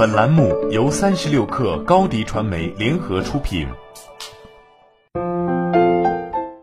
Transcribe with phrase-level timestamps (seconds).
[0.00, 3.68] 本栏目由三十六氪高低传媒联合出品。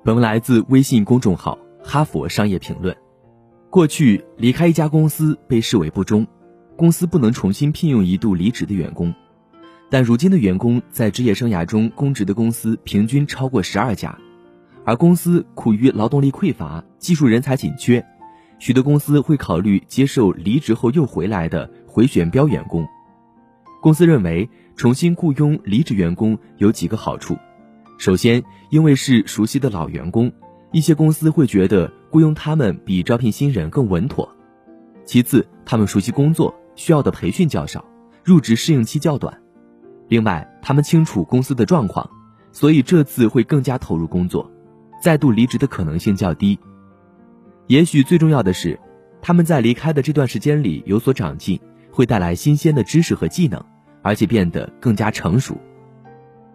[0.03, 1.55] 本文来自微信公众号
[1.87, 2.95] 《哈佛商业评论》。
[3.69, 6.25] 过去离开一家公司被视为不忠，
[6.75, 9.13] 公司不能重新聘用一度离职的员工。
[9.91, 14.17] 但如今的员工在职业生涯中供职的公司平均超过十二家，
[14.83, 18.03] 而公司苦于劳动力匮乏、技术人才紧缺，
[18.57, 22.83] 许多公司会考虑接受离职后又回来的回旋标员工。
[23.81, 27.37] 公司认为重新雇佣离职员工有几个好处：
[27.97, 30.31] 首先，因为是熟悉的老员工，
[30.71, 34.27] 一些公司会觉得雇佣他们比招聘新人更稳妥；
[35.05, 37.85] 其次，他们熟悉工作，需要的培训较少，
[38.23, 39.41] 入职适应期较短。
[40.09, 42.09] 另外，他们清楚公司的状况，
[42.51, 44.51] 所以这次会更加投入工作，
[45.01, 46.57] 再度离职的可能性较低。
[47.67, 48.79] 也许最重要的是，
[49.21, 51.59] 他们在离开的这段时间里有所长进，
[51.97, 53.59] 会带来新鲜的知识和技能，
[54.03, 55.57] 而且变得更加成熟。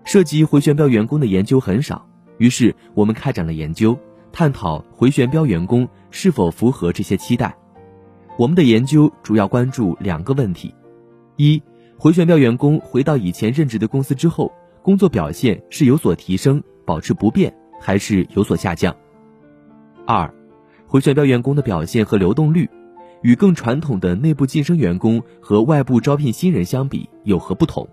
[0.04, 2.06] 涉及回旋镖员工的研究很少，
[2.38, 3.98] 于是我们开展了研究，
[4.30, 7.52] 探讨回旋镖员工是否符合这些期待。
[8.38, 10.72] 我们的研究主要关注两个问题：
[11.34, 11.60] 一。
[11.98, 18.94] 回旋镖员工回到以前任职的公司之后，工作表现是有所提升、保持不变，还是有所下降？
[20.06, 20.32] 二，
[20.86, 22.70] 回旋镖员工的表现和流动率，
[23.22, 27.88] 与更传统的内部晋升员工和外部招聘新人相比有何不同？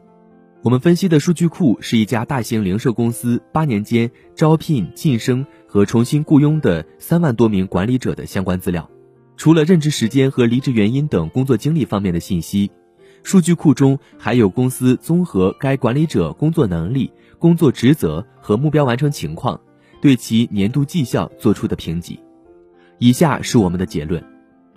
[0.62, 8.90] 我们分析的数据库是一家大型零售公司八年间招聘、晋升和重新雇佣的三万多名管理者的相关资料，
[9.38, 12.70] 除了任职时间和离职原因等工作经历方面的信息。
[13.24, 19.60] 数据库中还有公司综合该管理者工作能力、工作职责和目标完成情况，
[20.02, 22.20] 对其年度绩效做出的评级。
[22.98, 24.24] 以下是我们的结论：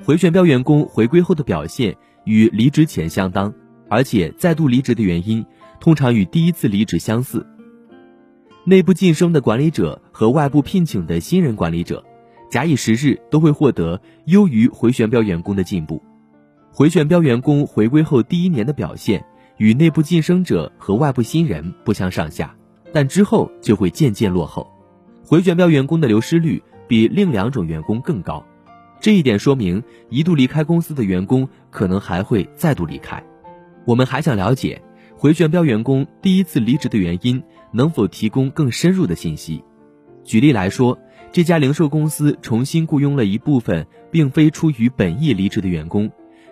[0.05, 3.55] 回旋镖员工回归后的表现与离职前相当，
[3.89, 5.45] 而且再度离职的原因
[5.79, 7.47] 通常与第一次离职相似。
[8.65, 12.05] 内部晋升的管理者和外部聘请的新人管理者，
[12.51, 16.03] 假以时日都会获得优于回旋镖员工的进步。
[16.73, 19.25] 回旋镖员工回归后第一年的表现
[19.57, 22.53] 与内部晋升者和外部新人不相上下，
[22.93, 24.69] 但之后就会渐渐落后。
[25.25, 28.45] 回旋镖员工的流失率比另两种员工更高，
[29.03, 33.21] 这一点说明一度离开公司的员工可能还会再度离开。
[33.85, 34.81] 我们还想了解
[35.17, 37.43] 回旋镖员工第一次离职的原因，
[37.73, 39.65] 能否提供更深入的信息？
[40.23, 40.97] 举例来说，
[41.33, 46.09] 这家零售公司重新雇佣了一部分并非出于本意离职的员工。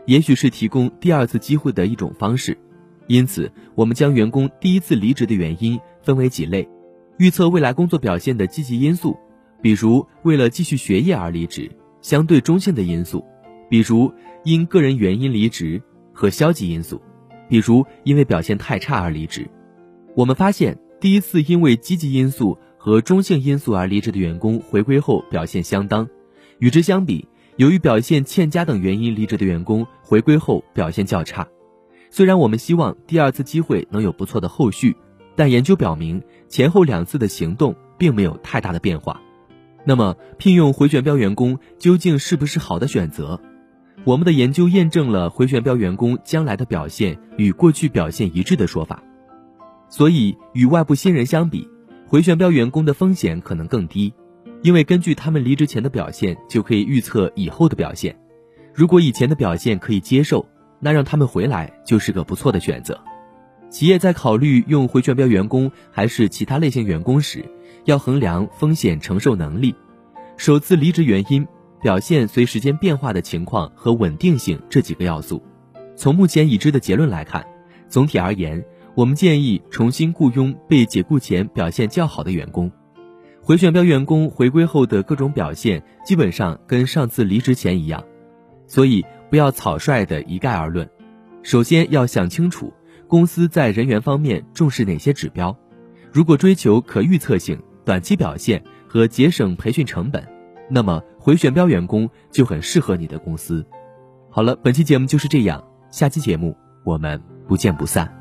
[0.06, 2.58] 也许是提供第二次机会的一种方式，
[3.06, 6.68] 因此我们将员工第一次离职的原因分为几类：
[7.16, 9.16] 预测未来工作表现的积极因素，
[9.62, 13.24] 比如为了继续学业而离职；相对中性的因素，
[13.68, 14.12] 比如
[14.44, 15.80] 因个人原因离职；
[16.12, 17.00] 和消极因素，
[17.48, 19.48] 比如因为表现太差而离职。
[20.14, 26.08] 我们发现，第一次因为积极因素和中性因素而离职的员工回归后表现相当，
[26.58, 27.26] 与之相比。
[27.56, 31.46] 由于表现欠佳等原因离职的员工回归后表现较差，
[32.08, 34.96] 虽然我们希望第二次机会能有不错的后续，
[35.36, 39.20] 但研究表明前后两次的行动并没有太大的变化。
[39.84, 43.40] 那么，聘用回旋镖员工究竟是不是好的选择？
[44.04, 49.02] 我们的研究验证了回旋镖员工将来的表现与过去表现一致的说法。
[49.88, 51.68] 所以，与外部新人相比，
[52.06, 54.12] 回旋镖员工的风险可能更低。
[54.62, 58.14] 因为根据他们离职前的表现，就可以预测以后的表现。
[58.74, 60.46] 如果以前的表现可以接受，
[60.78, 63.00] 那让他们回来就是个不错的选择。
[63.70, 67.44] 企业在考虑用回旋镖员工还是其他类型员工时，
[67.84, 69.74] 要衡量风险承受能力、
[70.36, 71.46] 首次离职原因、
[71.82, 75.42] 表现随时间变化的情况和稳定性这几个要素。
[75.96, 77.46] 从目前已知的结论来看，
[77.88, 78.64] 总体而言，
[78.94, 82.70] 我们建议重新雇佣被解雇前表现较好的员工。
[83.42, 88.04] 回旋镖员工回归后的各种表现基本上跟上次离职前一样，
[88.66, 90.88] 所以不要草率的一概而论。
[91.42, 92.72] 首先要想清楚
[93.08, 95.56] 公司在人员方面重视哪些指标。
[96.12, 100.26] 如果追求可预测性、短期表现和节省培训成本，
[100.68, 103.64] 那么回旋镖员工就很适合你的公司。
[104.28, 108.12] 好了，本期节目就是这样，下期节目我们不见不散。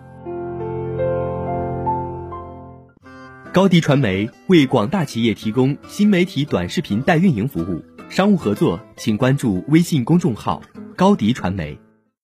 [3.52, 10.62] 高迪传媒为广大企业提供新媒体短视频代运营服务，商务合作请关注微信公众号
[10.96, 11.76] “高迪传媒”。